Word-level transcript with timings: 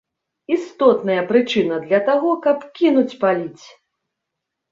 Істотная 0.53 1.17
прычына 1.31 1.75
для 1.85 1.99
таго, 2.09 2.31
каб 2.45 2.57
кінуць 2.79 3.17
паліць! 3.25 3.65